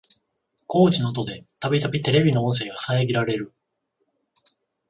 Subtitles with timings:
[0.65, 3.53] 工事の音でたびたびテレビの音声が遮られる